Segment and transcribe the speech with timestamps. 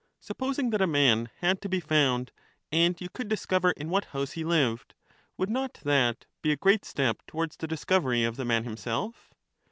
[0.19, 2.31] Supposing that a man had to be found,
[2.71, 4.95] and you could discover in what house he lived,
[5.37, 9.31] would not that be a great step towards the discovery of the man himself?